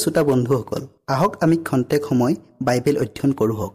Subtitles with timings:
[0.00, 3.68] শ্ৰোতা বন্ধুসকল আহক আমি খন্তেক সময় বাইবেল অধ্যয়ন কৰোঁ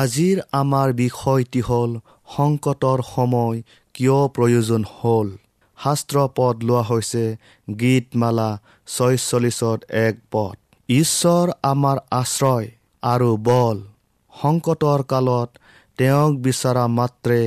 [0.00, 1.90] আজিৰ আমাৰ বিষয়টি হ'ল
[2.36, 3.56] সংকটৰ সময়
[3.94, 5.28] কিয় প্ৰয়োজন হ'ল?
[5.78, 7.24] শাস্ত্ৰ পদ লোৱা হৈছে
[7.80, 8.50] গীতমালা
[8.86, 10.56] ছয়চল্লিছত এক পদ।
[10.88, 12.66] ঈশ্বৰ আমাৰ আশ্ৰয়
[13.02, 13.78] আৰু বল।
[14.42, 15.50] সংকটৰ কালত
[15.98, 17.40] তেওঁক বিচৰা মাত্ৰে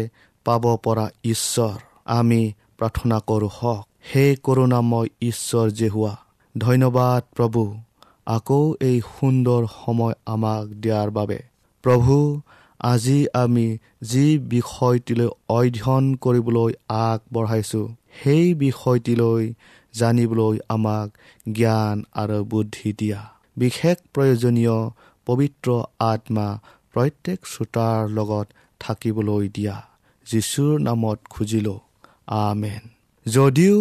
[0.45, 6.15] পাব পৰা ঈশ্বৰ। আমি প্ৰাৰ্থনা কৰোঁ হওক। সেই কৰোণাময় ঈশ্বৰ যে হোৱা
[6.57, 7.79] ধন্যবাদ প্ৰভু।
[8.25, 11.39] আকৌ এই সুন্দৰ সময় আমাক দিয়াৰ বাবে।
[11.83, 12.41] প্ৰভু
[12.79, 17.87] আজি আমি যি বিষয়টিলৈ অধ্যয়ন কৰিবলৈ আগবঢ়াইছোঁ
[18.23, 19.53] সেই বিষয়টিলৈ
[19.93, 21.07] জানিবলৈ আমাক
[21.51, 23.21] জ্ঞান আৰু বুদ্ধি দিয়া।
[23.57, 24.77] বিশেষ প্ৰয়োজনীয়
[25.25, 26.59] পবিত্ৰ আত্মা
[26.93, 28.47] প্ৰত্যেক শ্ৰোতাৰ লগত
[28.79, 29.92] থাকিবলৈ দিয়া।
[30.27, 31.79] যীশুৰ নামত খুজিলোঁ
[32.27, 32.83] আমেন।
[33.25, 33.77] যদিও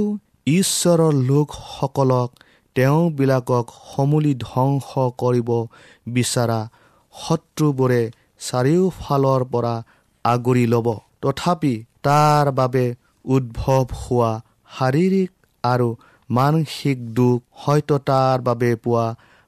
[0.46, 2.30] ঈশ্বৰৰ লোকসকলক
[2.76, 4.88] তেওঁবিলাকক সমূলি ধ্বংস
[5.22, 5.48] কৰিব
[6.06, 6.60] বিচৰা
[7.14, 8.02] শত্ৰুবোৰে
[8.40, 9.74] চাৰিওফালৰ পৰা
[10.24, 10.88] আগুৰি ল'ব।
[11.22, 12.84] তথাপি তাৰ বাবে
[13.24, 14.30] উদ্ভৱ হোৱা
[14.78, 15.30] শাৰীৰিক
[15.64, 15.88] আৰু
[16.30, 19.06] মানসিক দুখ সত্যতাৰ বাবে পোৱা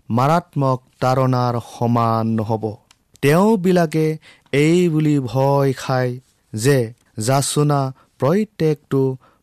[0.09, 2.65] মাৰাত্মক তাৰণাৰ সমান নহ'ব।
[3.23, 4.07] তেওঁবিলাকে
[4.53, 6.13] এই বুলি ভয় খায়
[6.55, 6.79] যে
[7.19, 7.81] যাচোনা
[8.19, 9.03] প্ৰত্যেকটো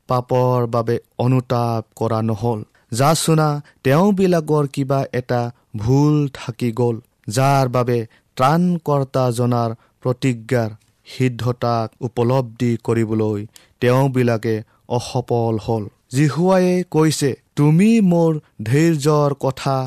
[0.10, 2.60] পাপৰ বাবে অনুতাপ কৰা নহ'ল।
[2.92, 3.48] যাচোনা
[3.84, 5.42] তেওঁবিলাকৰ কিবা এটা
[5.76, 6.96] ভুল থাকি গ'ল
[7.28, 8.00] যাৰ বাবে
[8.38, 9.72] ত্ৰাণকৰ্তাজনাৰ
[10.04, 10.70] প্ৰতিজ্ঞাৰ
[11.08, 13.40] সিদ্ধতাক উপলব্ধি কৰিবলৈ
[13.82, 14.56] তেওঁবিলাকে
[14.98, 18.32] অসফল হ'ল। জিহুৱায়ে কৈছে তুমি মোৰ
[18.64, 19.78] ধৈৰ্যৰ কথা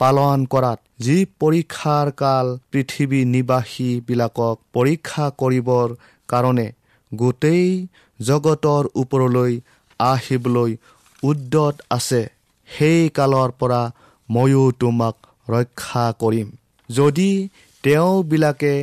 [0.00, 5.88] পালন কৰাত যি পৰীক্ষাৰ কাল পৃথিৱী নিবাসীবিলাকক পৰীক্ষা কৰিবৰ
[6.32, 6.66] কাৰণে
[7.12, 7.66] গোটেই
[8.20, 9.52] জগতৰ ওপৰলৈ
[10.00, 10.70] আহিবলৈ
[11.22, 12.22] উদ্যত আছে।
[12.68, 13.82] সেই কালৰ পৰা
[14.28, 15.14] ময়ো তোমাক
[15.48, 16.48] ৰক্ষা কৰিম।
[16.88, 17.30] যদি
[17.84, 18.74] তেওঁবিলাকে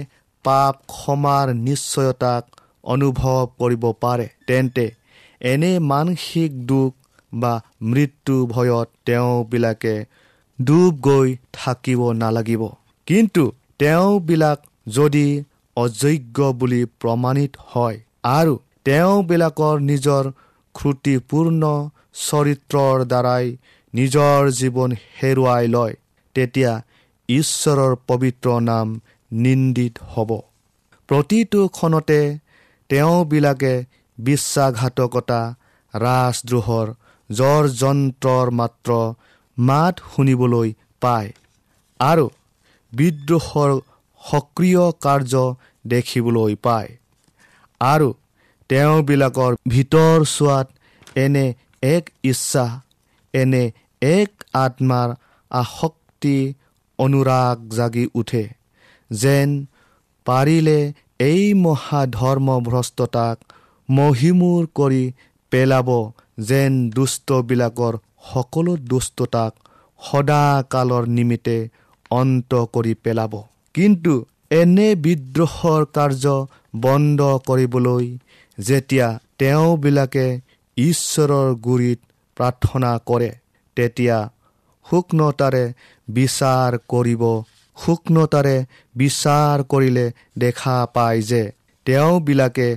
[0.45, 2.43] পাপ ক্ষমাৰ নিশ্চয়তাক
[2.83, 4.85] অনুভৱ কৰিব পাৰে তেন্তে
[5.41, 6.91] এনে মানসিক দুখ
[7.33, 9.95] বা মৃত্যু ভয়ত তেওঁবিলাকে
[10.59, 12.63] ডুব গৈ থাকিব নালাগিব।
[13.07, 13.43] কিন্তু
[13.79, 15.27] তেওঁবিলাক যদি
[15.81, 17.97] অযোগ্য বুলি প্ৰমাণিত হয়
[18.31, 18.53] আৰু
[18.85, 20.23] তেওঁবিলাকৰ নিজৰ
[20.75, 21.63] ত্ৰুটিপূৰ্ণ
[22.21, 23.45] চৰিত্ৰৰ দ্বাৰাই
[23.93, 25.95] নিজৰ জীৱন হেৰুৱাই লয়।
[26.35, 26.73] তেতিয়া
[27.29, 28.87] ঈশ্বৰৰ পবিত্ৰ নাম
[29.31, 30.29] নিন্দিত হ'ব।
[31.09, 32.19] প্ৰতিটো ক্ষণতে
[32.89, 33.73] তেওঁবিলাকে
[34.17, 35.41] বিশ্বাসঘাতকতা
[35.93, 36.87] ৰাজদ্ৰোহৰ
[37.29, 38.89] জ্বৰ যন্ত্ৰৰ মাত্ৰ
[39.57, 40.69] মাত শুনিবলৈ
[41.01, 41.29] পায়
[41.99, 42.25] আৰু
[42.93, 43.71] বিদ্ৰোহৰ
[44.21, 45.33] সক্ৰিয় কাৰ্য
[45.93, 46.89] দেখিবলৈ পায়।
[47.81, 48.09] আৰু
[48.69, 50.67] তেওঁবিলাকৰ ভিতৰ চোৱাত
[51.17, 51.45] এনে
[51.87, 52.65] এক ইচ্ছা
[53.33, 53.63] এনে
[54.01, 55.09] এক আত্মাৰ
[55.51, 56.37] আসক্তি
[56.99, 58.43] অনুৰাগ জাগি উঠে
[59.11, 59.49] যেন
[60.25, 60.79] পাৰিলে
[61.21, 63.37] এই মহাধৰ্মভ্ৰষ্টতাক
[63.89, 65.03] মহিমূৰ কৰি
[65.51, 65.89] পেলাব
[66.49, 67.93] যেন দুষ্টবিলাকৰ
[68.27, 69.53] সকলো দুষ্টতাক
[69.99, 71.57] সদাকালৰ নিমিত্তে
[72.11, 73.33] অন্ত কৰি পেলাব।
[73.75, 74.13] কিন্তু
[74.51, 76.31] এনে বিদ্ৰোহৰ কাৰ্য
[76.81, 78.07] বন্ধ কৰিবলৈ
[78.57, 80.25] যেতিয়া তেওঁবিলাকে
[80.77, 81.99] ঈশ্বৰৰ গুৰিত
[82.37, 83.29] প্ৰাৰ্থনা কৰে
[83.77, 84.17] তেতিয়া
[84.85, 85.63] সূক্ষ্মতাৰে
[86.07, 87.23] বিচাৰ কৰিব
[87.77, 88.55] সূক্ষ্মতাৰে
[88.95, 90.05] বিচাৰ কৰিলে
[90.37, 91.43] দেখা পায় যে
[91.85, 92.69] তেওঁবিলাকে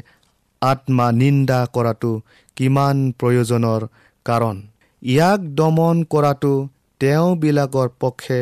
[0.62, 2.12] আত্মা নিন্দা কৰাটো
[2.56, 3.86] কিমান প্ৰয়োজনৰ
[4.26, 4.56] কাৰণ।
[5.02, 6.52] ইয়াক দমন কৰাটো
[7.00, 8.40] তেওঁবিলাকৰ পক্ষে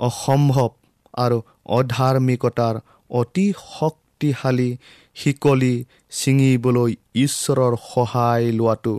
[0.00, 0.70] অসম্ভৱ।
[1.16, 1.38] আৰু
[1.78, 2.74] অধাৰ্মিকতাৰ
[3.10, 4.70] অতি শক্তিশালী
[5.16, 5.74] শিকলি
[6.10, 8.94] ছিঙিবলৈ ঈশ্বৰৰ সহায় লোৱাটো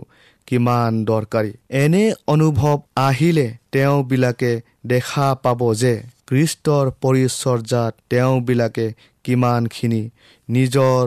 [0.48, 4.52] কিমান দৰকাৰী। এনে অনুভৱ আহিলে তেওঁবিলাকে
[4.86, 5.94] দেখা পাব যে
[6.26, 8.86] কৃষ্টৰ পৰিচৰ্যাত তেওঁবিলাকে
[9.24, 10.02] কিমানখিনি
[10.48, 11.04] নিজৰ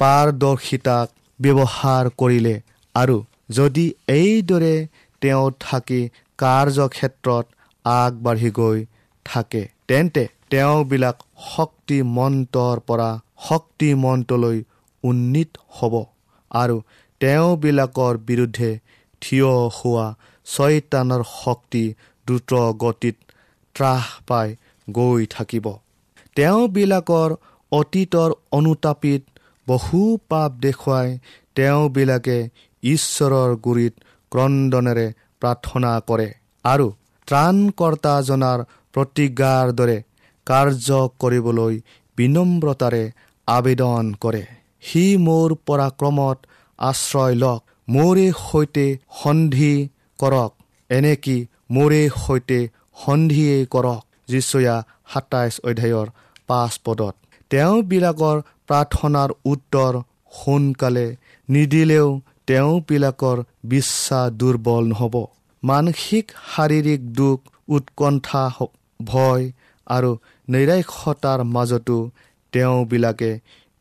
[0.00, 1.06] পাৰদৰ্শিতাক
[1.40, 2.56] ব্যৱহাৰ কৰিলে
[2.94, 3.16] আৰু
[3.50, 4.76] যদি এইদৰে
[5.22, 6.00] তেওঁ থাকি
[6.38, 7.44] কাৰ্যক্ষেত্ৰত
[7.84, 8.78] আগবাঢ়ি গৈ
[9.26, 11.16] থাকে। তেন্তে তেওঁবিলাক
[11.46, 13.08] শক্তিমন্তৰ পৰা
[13.48, 14.58] শক্তিমন্তলৈ
[15.04, 15.94] উন্নীত হ'ব
[16.50, 16.76] আৰু
[17.20, 18.70] তেওঁবিলাকৰ বিৰুদ্ধে
[19.22, 20.06] থিয় হোৱা
[20.46, 21.84] ছয়তানৰ শক্তি
[22.26, 22.52] দ্ৰুত
[22.82, 23.16] গতিত
[23.74, 24.48] ত্ৰাস পাই
[24.88, 25.66] গৈ থাকিব।
[26.36, 27.30] তেওঁবিলাকৰ
[27.72, 29.22] অতীতৰ অনুতাপিত
[29.66, 31.08] বহু পাপ দেখুৱাই
[31.54, 32.38] তেওঁবিলাকে
[32.82, 33.94] ঈশ্বৰৰ গুৰিত
[34.32, 35.06] ক্ৰদনেৰে
[35.42, 36.28] প্ৰাৰ্থনা কৰে
[36.64, 36.86] আৰু
[37.28, 38.60] ত্ৰাণকৰ্তাজনাৰ
[38.96, 39.96] প্ৰতিজ্ঞাৰ দৰে
[40.46, 41.74] কাৰ্য কৰিবলৈ
[42.18, 43.04] বিনম্ৰতাৰে
[43.48, 44.44] আবেদন কৰে।
[44.82, 46.38] সি মোৰ পৰাক্ৰমত
[46.78, 48.86] আশ্ৰয় লওক মোৰে সৈতে
[49.22, 49.74] সন্ধি
[50.18, 50.52] কৰক
[50.90, 51.36] এনেকি
[51.70, 52.60] মোৰে সৈতে
[53.04, 54.76] সন্ধিয়েই কৰক যিচয়া
[55.12, 56.06] সাতাইছ অধ্যায়ৰ
[56.46, 57.14] পাঁচ পদত।
[57.50, 58.36] তেওঁবিলাকৰ
[58.68, 59.92] প্ৰাৰ্থনাৰ উত্তৰ
[60.38, 61.06] সোনকালে
[61.48, 62.08] নিদিলেও
[62.46, 65.14] তেওঁবিলাকৰ বিশ্বাস দুৰ্বল নহ'ব।
[65.62, 67.38] মানসিক শাৰীৰিক দুখ
[67.68, 68.42] উৎকণ্ঠা
[69.00, 69.44] ভয়
[69.86, 70.10] আৰু
[70.48, 71.98] নৈৰাক্ষতাৰ মাজতো
[72.52, 73.30] তেওঁবিলাকে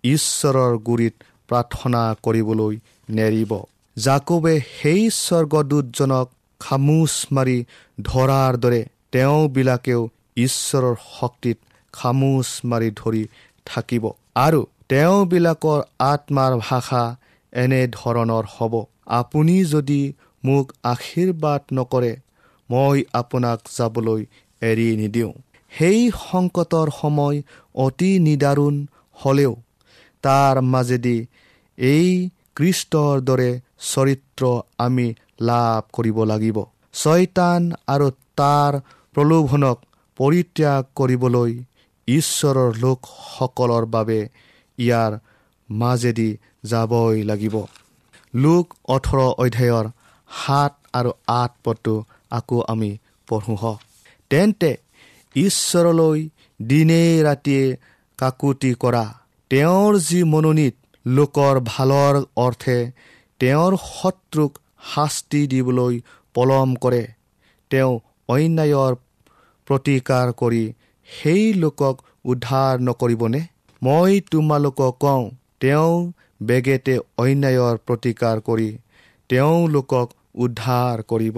[0.04, 1.16] ঈশ্বৰৰ গুৰিত
[1.50, 2.74] প্ৰাৰ্থনা কৰিবলৈ
[3.10, 3.52] নেৰিব।
[3.98, 6.28] জাকবে সেই স্বৰ্গদূতজনক
[6.62, 7.58] খামোচ মাৰি
[8.02, 8.82] ধৰাৰ দৰে
[9.12, 10.02] তেওঁবিলাকেও
[10.38, 11.58] ঈশ্বৰৰ শক্তিত
[11.94, 13.24] খামোচ মাৰি ধৰি
[13.68, 14.04] থাকিব
[14.38, 17.04] আৰু তেওঁবিলাকৰ আত্মাৰ ভাষা
[17.54, 18.74] এনেধৰণৰ হ'ব।
[19.20, 20.02] আপুনি যদি
[20.44, 22.14] মোক আশীৰ্বাদ নকৰে
[22.70, 24.22] মই আপোনাক যাবলৈ
[24.70, 25.34] এৰি নিদিওঁ।
[25.72, 27.38] সেই সংকটৰ সময়
[27.76, 28.76] অতি নিদাৰুণ
[29.18, 29.54] হ'লেও
[30.24, 31.18] তাৰ মাজেদি
[31.78, 32.10] এই
[32.58, 33.52] কৃষ্টৰ দৰে
[33.88, 34.44] চৰিত্ৰ
[34.78, 35.08] আমি
[35.42, 36.58] লাভ কৰিব লাগিব।
[36.94, 37.62] ছয়তান
[37.94, 38.08] আৰু
[38.38, 38.72] তাৰ
[39.16, 39.78] প্ৰলোভনক
[40.20, 41.52] পৰিত্যাগ কৰিবলৈ
[42.08, 44.20] ঈশ্বৰৰ লোকসকলৰ বাবে
[44.78, 45.12] ইয়াৰ
[45.70, 46.30] মাজেদি
[46.64, 47.56] যাবই লাগিব।
[48.34, 49.86] লোক ওঠৰ অধ্যায়ৰ
[50.30, 51.96] সাত আৰু আঠ পদটো
[52.32, 52.92] আকৌ আমি
[53.28, 53.80] পঢ়োঁ হওক
[54.32, 54.72] তেন্তে
[55.36, 56.20] ঈশ্বৰলৈ
[56.60, 57.64] দিনে ৰাতিয়ে
[58.20, 59.06] কাকুতি কৰা।
[59.52, 62.78] তেওঁৰ যি মনোনীত লোকৰ ভালৰ অৰ্থে
[63.40, 64.52] তেওঁৰ শত্ৰুক
[64.94, 65.96] শাস্তি দিবলৈ
[66.36, 67.04] পলম কৰে
[67.72, 67.94] তেওঁ
[68.30, 68.94] অন্যায়ৰ
[69.68, 70.64] প্ৰতিকাৰ কৰি
[71.10, 73.42] সেই লোকক উদ্ধাৰ নকৰিবনে?
[73.82, 75.24] মই তোমালোকক কওঁ
[75.62, 75.94] তেওঁ
[76.44, 78.70] বেগেতে অন্যায়ৰ প্ৰতিকাৰ কৰি
[79.30, 81.38] তেওঁলোকক উদ্ধাৰ কৰিব।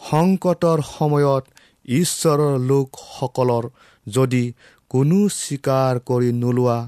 [0.00, 1.44] সংকটৰ সময়ত
[1.88, 3.64] ঈশ্বৰৰ লোকসকলৰ
[4.06, 4.52] যদি
[4.90, 6.78] কোনো স্বীকাৰ কৰি নোলোৱা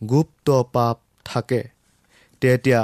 [0.00, 1.62] গুপ্ত পাপ থাকে
[2.40, 2.80] তেতিয়া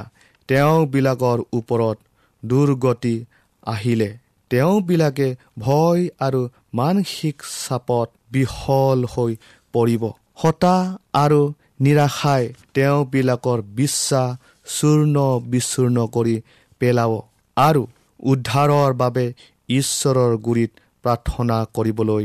[0.48, 1.98] তেওঁবিলাকৰ ওপৰত
[2.42, 3.24] দুৰ্গতি
[3.66, 4.10] আহিলে।
[4.50, 7.36] তেওঁবিলাকে ভয় আৰু মানসিক
[7.66, 9.32] চাপত বিফল হৈ
[9.72, 10.02] পৰিব।
[10.34, 11.40] হতাশ আৰু
[11.80, 14.36] নিৰাশাই তেওঁবিলাকৰ বিশ্বাস
[14.66, 15.16] চূৰ্ণ
[15.50, 16.36] বিচূৰ্ণ কৰি
[16.80, 17.12] পেলাব।
[17.56, 17.82] আৰু
[18.20, 19.32] উদ্ধাৰৰ বাবে
[19.68, 20.70] ঈশ্বৰৰ গুৰিত
[21.04, 22.24] প্ৰাৰ্থনা কৰিবলৈ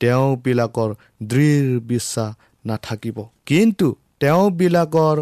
[0.00, 0.90] তেওঁবিলাকৰ
[1.22, 2.30] দৃঢ় বিশ্বাস
[2.64, 3.88] নাথাকিব। কিন্তু
[4.20, 5.16] তেওঁবিলাকৰ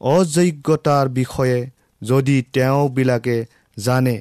[0.00, 1.58] অযোগ্যতাৰ বিষয়ে
[2.02, 3.36] যদি তেওঁবিলাকে
[3.76, 4.16] জানে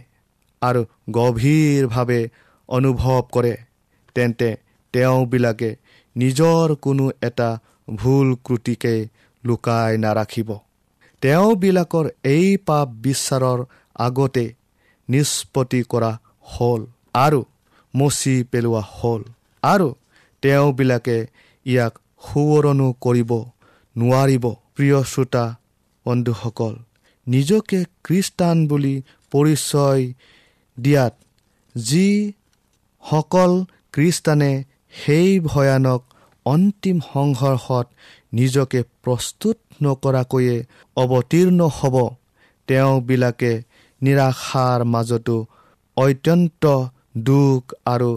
[0.62, 2.22] আৰু গভীৰভাৱে
[2.70, 3.54] অনুভৱ কৰে
[4.16, 4.50] তেন্তে
[4.94, 5.70] তেওঁবিলাকে
[6.16, 7.50] নিজৰ কোনো এটা
[7.96, 8.96] ভুল ক্ৰুটিকে
[9.44, 10.50] লুকাই নাৰাখিব।
[11.22, 13.60] তেওঁবিলাকৰ এই পাপ বিশ্বাৰৰ
[14.00, 14.46] আগতে
[15.10, 16.12] নিষ্পত্তি কৰা
[16.51, 16.82] হ'ল
[17.16, 17.42] আৰু
[17.93, 19.21] মচি পেলোৱা হ'ল।
[19.63, 19.89] আৰু
[20.43, 21.17] তেওঁবিলাকে
[21.65, 21.93] ইয়াক
[22.24, 23.31] সোঁৱৰণো কৰিব
[23.95, 24.45] নোৱাৰিব।
[24.75, 25.45] প্ৰিয় শ্ৰোতা
[26.05, 26.74] বন্ধুসকল
[27.27, 28.95] নিজকে খ্ৰীষ্টান বুলি
[29.31, 30.03] পৰিচয়
[30.77, 31.13] দিয়াত
[31.75, 33.51] যিসকল
[33.93, 34.51] খ্ৰীষ্টানে
[34.93, 36.01] সেই ভয়ানক
[36.45, 37.88] অন্তিম সংঘৰ্ষত
[38.33, 40.57] নিজকে প্ৰস্তুত নকৰাকৈয়ে
[40.98, 41.95] অৱতীৰ্ণ হ'ব
[42.67, 43.51] তেওঁবিলাকে
[44.01, 45.38] নিৰাশাৰ মাজতো
[45.98, 46.63] অত্যন্ত
[47.18, 48.12] দুখ আৰু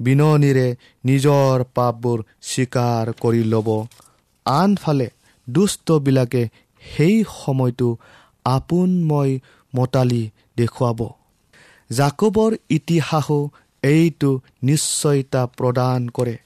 [0.00, 0.68] বিননিৰে
[1.04, 3.68] নিজৰ পাপবোৰ স্বীকাৰ কৰি ল'ব।
[4.46, 5.08] আনফালে
[5.50, 6.42] দুষ্টবিলাকে
[6.82, 7.88] সেই সময়টো
[8.44, 9.32] আপোনময়
[9.76, 10.22] মতালি
[10.56, 11.00] দেখুৱাব।
[11.90, 13.40] জাকবৰ ইতিহাসো
[13.82, 14.30] এইটো
[14.62, 16.36] নিশ্চয়তা প্ৰদান কৰে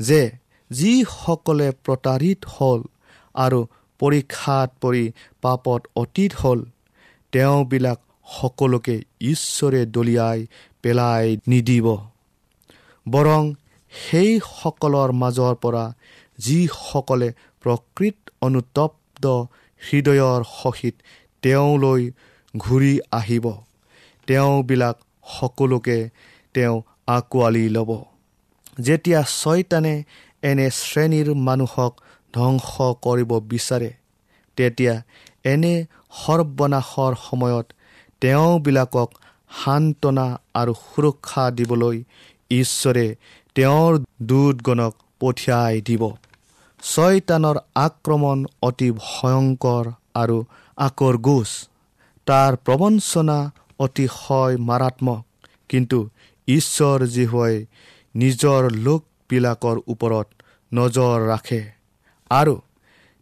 [0.00, 0.22] যে
[0.70, 2.80] যিসকলে প্ৰতাৰিত হ'ল
[3.34, 3.60] আৰু
[4.00, 5.04] পৰীক্ষাত পৰি
[5.42, 6.60] পাপত অতীত হ'ল
[7.32, 10.46] তেওঁবিলাক সকলোকে ঈশ্বৰে দলিয়াই
[10.86, 11.86] পেলাই নিদিব।
[13.06, 13.42] বৰং
[13.92, 15.84] সেইসকলৰ মাজৰ পৰা
[16.38, 17.28] যিসকলে
[17.64, 18.16] প্ৰকৃত
[18.46, 19.24] অনুতপ্ত
[19.82, 20.94] হৃদয়ৰ সহিত
[21.42, 22.02] তেওঁলৈ
[22.54, 23.46] ঘূৰি আহিব
[24.28, 24.96] তেওঁবিলাক
[25.34, 25.98] সকলোকে
[26.54, 26.76] তেওঁ
[27.16, 27.90] আঁকোৱালি ল'ব।
[28.86, 29.94] যেতিয়া ছয়তানে
[30.48, 31.92] এনে শ্ৰেণীৰ মানুহক
[32.34, 32.68] ধ্বংস
[33.04, 33.90] কৰিব বিচাৰে
[34.58, 34.94] তেতিয়া
[35.52, 35.74] এনে
[36.20, 37.66] সৰ্বনাশৰ সময়ত
[38.22, 39.08] তেওঁবিলাকক
[39.58, 41.96] সান্তনা আৰু সুৰক্ষা দিবলৈ
[42.50, 43.06] ঈশ্বৰে
[43.56, 46.02] তেওঁৰ দূতগণক পঠিয়াই দিব।
[46.82, 49.84] ছয়তানৰ আক্ৰমণ অতি ভয়ংকৰ
[50.14, 50.38] আৰু
[50.78, 51.50] আকৰ গোচ
[52.26, 53.38] তাৰ প্ৰবঞ্চনা
[53.78, 55.22] অতিশয় মাৰাত্মক।
[55.68, 55.98] কিন্তু
[56.48, 57.54] ঈশ্বৰ জীহুৱাই
[58.14, 60.26] নিজৰ লোকবিলাকৰ ওপৰত
[60.72, 61.62] নজৰ ৰাখে
[62.30, 62.54] আৰু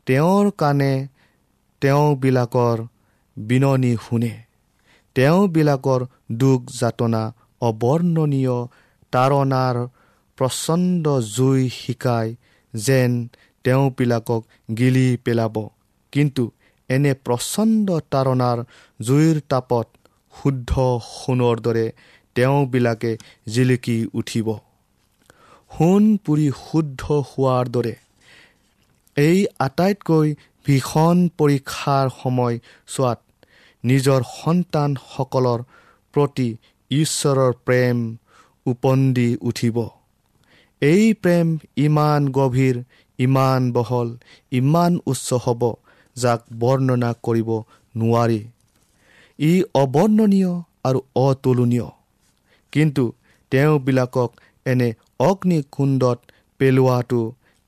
[0.07, 0.93] তেওঁৰ কাৰণে
[1.83, 2.79] তেওঁবিলাকৰ
[3.37, 4.44] বিননি শুনে।
[5.17, 6.01] তেওঁবিলাকৰ
[6.41, 7.23] দুখ যাতনা
[7.63, 8.57] অৱৰ্ণনীয়
[9.13, 9.77] তাৰণাৰ
[10.39, 11.05] প্ৰচণ্ড
[11.37, 12.29] জুই শিকাই
[12.75, 13.13] যেন
[13.65, 14.43] তেওঁবিলাকক
[14.79, 15.57] গিলি পেলাব।
[16.13, 16.45] কিন্তু
[16.91, 18.59] এনে প্ৰচণ্ড তাৰণাৰ
[19.01, 19.87] জুইৰ তাপত
[20.35, 20.73] শুদ্ধ
[21.11, 21.87] সোণৰ দৰে
[22.37, 23.13] তেওঁবিলাকে
[23.47, 24.49] জিলিকি উঠিব।
[25.71, 27.95] সোণ পুৰি শুদ্ধ হোৱাৰ দৰে
[29.17, 30.29] এই আটাইতকৈ
[30.67, 33.19] ভীষণ পৰীক্ষাৰ সময়ছোৱাত
[33.85, 35.61] নিজৰ সন্তানসকলৰ
[36.15, 36.49] প্ৰতি
[36.91, 37.97] ঈশ্বৰৰ প্ৰেম
[38.67, 39.77] উপন্দি উঠিব।
[40.83, 42.77] এই প্ৰেম ইমান গভীৰ
[43.19, 44.09] ইমান বহল
[44.53, 45.63] ইমান উচ্চ হ'ব
[46.17, 47.51] যাক বৰ্ণনা কৰিব
[47.95, 48.41] নোৱাৰি।
[49.39, 50.53] ই অবৰ্ণনীয়
[50.85, 51.89] আৰু অতুলনীয়।
[52.73, 53.05] কিন্তু
[53.53, 54.31] তেওঁবিলাকক
[54.67, 56.19] এনে অগ্নিকুণ্ডত
[56.59, 57.21] পেলোৱাটো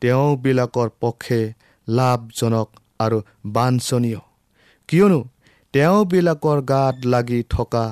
[0.03, 1.41] তেওঁবিলাকৰ পক্ষে
[1.89, 4.21] লাভজনক আৰু বাঞ্ছনীয়।
[4.89, 5.21] কিয়নো
[5.77, 7.85] তেওঁবিলাকৰ গাত লাগি থকা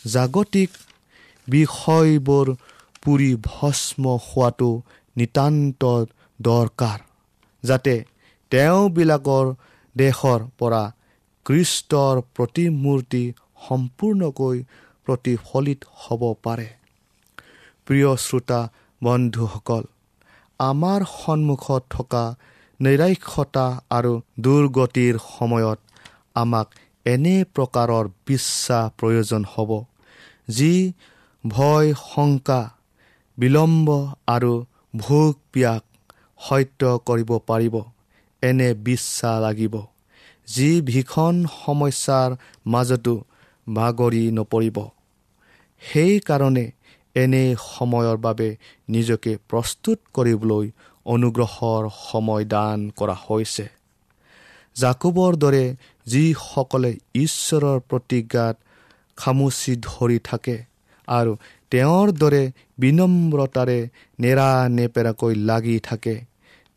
[0.00, 0.70] জাগতিক
[1.48, 2.48] বিষয়বোৰ
[3.02, 4.70] পুৰি ভস্ম হোৱাটো
[5.16, 5.82] নিতান্ত
[6.40, 7.04] দৰকাৰ
[7.62, 7.94] যাতে
[8.52, 9.52] তেওঁবিলাকৰ
[9.96, 10.82] দেশৰ পৰা
[11.46, 13.22] কৃষ্টৰ প্ৰতিমূৰ্তি
[13.68, 14.56] সম্পূৰ্ণকৈ
[15.06, 16.68] প্ৰতিফলিত হ'ব পাৰে।
[17.86, 18.60] প্ৰিয় শ্ৰোতা
[19.02, 19.84] বন্ধুসকল
[20.60, 22.24] আমাৰ সন্মুখত থকা
[22.80, 25.78] নৈৰাক্ষতা আৰু দুৰ্গতিৰ সময়ত
[26.34, 26.68] আমাক
[27.12, 29.70] এনে প্ৰকাৰৰ বিশ্বাস প্ৰয়োজন হ'ব
[30.48, 30.72] যি
[31.44, 32.60] ভয় শংকা
[33.38, 33.88] বিলম্ব
[34.26, 34.52] আৰু
[34.96, 35.82] ভোগ পিয়াক
[36.40, 37.74] সত্য কৰিব পাৰিব।
[38.42, 39.74] এনে বিশ্বাস লাগিব
[40.48, 42.30] যি ভীষণ সমস্যাৰ
[42.66, 43.14] মাজতো
[43.66, 44.78] বাগৰি নপৰিব।
[45.82, 46.66] সেইকাৰণে
[47.14, 48.48] এনে সময়ৰ বাবে
[48.88, 50.64] নিজকে প্ৰস্তুত কৰিবলৈ
[51.06, 53.66] অনুগ্ৰহৰ সময় দান কৰা হৈছে।
[54.76, 55.64] জাকুবৰ দৰে
[56.10, 56.90] যিসকলে
[57.24, 58.56] ঈশ্বৰৰ প্ৰতিজ্ঞাত
[59.18, 60.56] খামুচি ধৰি থাকে
[61.08, 61.32] আৰু
[61.72, 62.42] তেওঁৰ দৰে
[62.78, 63.78] বিনম্ৰতাৰে
[64.18, 66.14] নেৰা নেপেৰাকৈ লাগি থাকে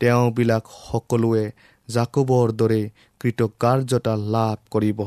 [0.00, 1.44] তেওঁবিলাক সকলোৱে
[1.88, 2.82] জাকুবৰ দৰে
[3.20, 5.00] কৃতকাৰ্যতা লাভ কৰিব।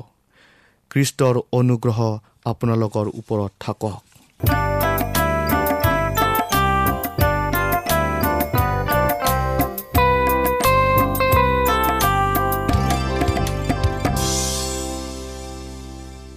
[0.92, 2.00] খ্ৰীষ্টৰ অনুগ্ৰহ
[2.46, 4.75] আপোনালোকৰ ওপৰত থাকক।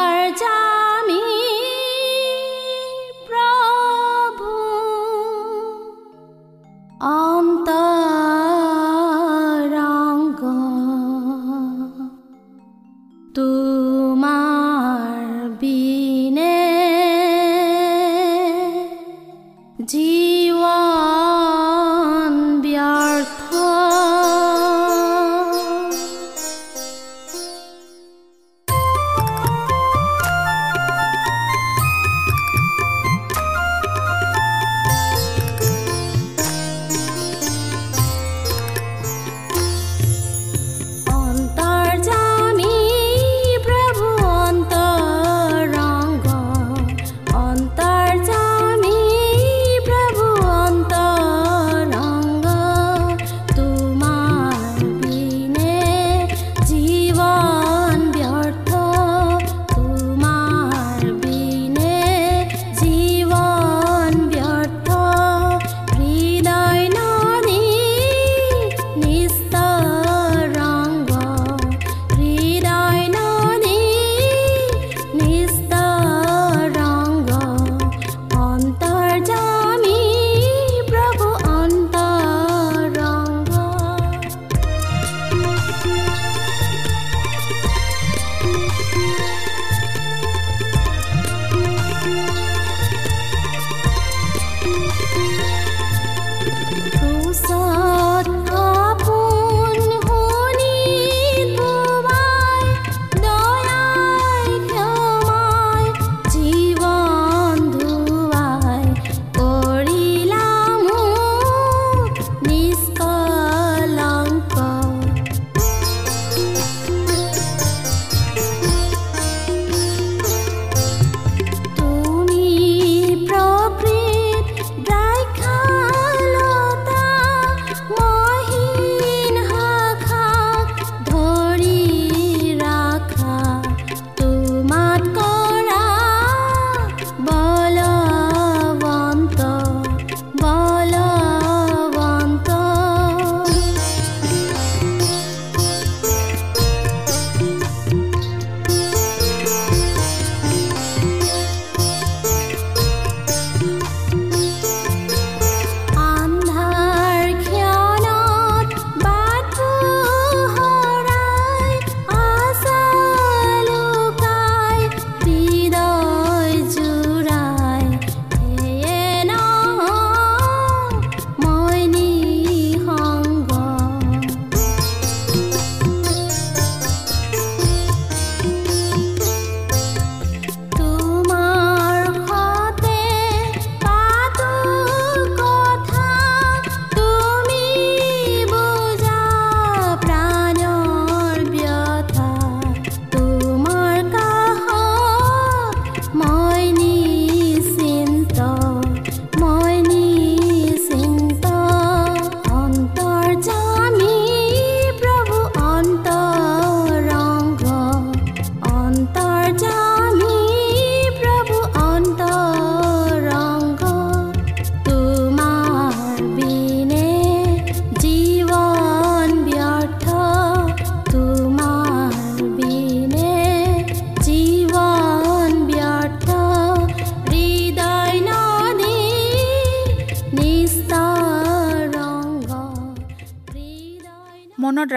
[0.00, 0.69] 儿家。